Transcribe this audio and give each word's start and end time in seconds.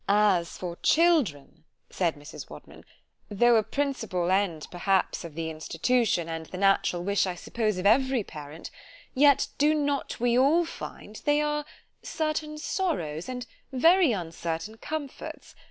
——As 0.09 0.57
for 0.57 0.77
children—said 0.77 2.15
Mrs. 2.15 2.49
Wadman—though 2.49 3.55
a 3.55 3.61
principal 3.61 4.31
end 4.31 4.65
perhaps 4.71 5.23
of 5.23 5.35
the 5.35 5.51
institution, 5.51 6.27
and 6.27 6.47
the 6.47 6.57
natural 6.57 7.03
wish, 7.03 7.27
I 7.27 7.35
suppose, 7.35 7.77
of 7.77 7.85
every 7.85 8.23
parent—yet 8.23 9.49
do 9.59 9.75
not 9.75 10.19
we 10.19 10.35
all 10.35 10.65
find, 10.65 11.17
they 11.25 11.39
are 11.39 11.65
certain 12.01 12.57
sorrows, 12.57 13.29
and 13.29 13.45
very 13.71 14.11
uncertain 14.11 14.77
comforts? 14.79 15.53